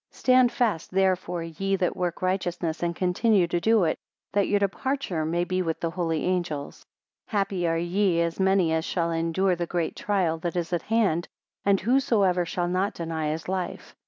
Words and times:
17 0.09 0.17
Stand 0.19 0.51
fast 0.51 0.89
therefore 0.89 1.43
ye 1.43 1.75
that 1.75 1.95
work 1.95 2.23
righteousness 2.23 2.81
and 2.81 2.95
continue 2.95 3.45
to 3.45 3.59
do 3.61 3.83
it, 3.83 3.99
that 4.33 4.47
your 4.47 4.57
departure 4.59 5.23
may 5.25 5.43
be 5.43 5.61
with 5.61 5.79
the 5.79 5.91
holy 5.91 6.23
angels. 6.25 6.83
18 7.29 7.37
Happy 7.37 7.67
are 7.67 7.77
ye, 7.77 8.19
as 8.19 8.39
many 8.39 8.73
as 8.73 8.83
shall 8.83 9.11
endure 9.11 9.55
the 9.55 9.67
great 9.67 9.95
trial 9.95 10.39
that 10.39 10.55
is 10.55 10.73
at 10.73 10.81
hand, 10.81 11.27
and 11.65 11.81
whosoever 11.81 12.47
shall 12.47 12.67
not 12.67 12.95
deny 12.95 13.29
his 13.29 13.47
life. 13.47 13.95